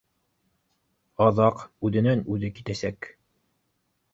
[1.25, 3.11] Аҙаҡ үҙенән-үҙе китәсәк